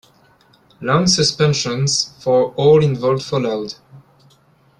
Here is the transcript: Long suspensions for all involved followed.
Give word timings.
Long 0.81 1.05
suspensions 1.05 2.15
for 2.23 2.53
all 2.55 2.81
involved 2.83 3.21
followed. 3.21 3.75